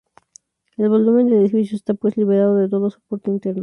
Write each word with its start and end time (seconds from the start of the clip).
El 0.77 0.89
volumen 0.89 1.27
del 1.29 1.41
edificio 1.41 1.75
está 1.75 1.93
pues 1.93 2.17
liberado 2.17 2.55
de 2.55 2.67
todo 2.67 2.89
soporte 2.89 3.29
interno. 3.29 3.59